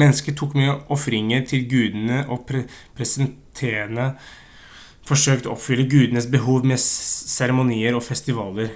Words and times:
mennesker 0.00 0.34
tok 0.40 0.52
med 0.58 0.92
ofringer 0.96 1.40
til 1.52 1.64
gudene 1.72 2.18
og 2.36 2.44
prestene 3.00 4.06
forsøkte 5.10 5.52
å 5.52 5.56
oppfylle 5.58 5.88
gudenes 5.98 6.30
behov 6.38 6.72
med 6.74 6.84
seremonier 6.86 8.00
og 8.02 8.08
festivaler 8.14 8.74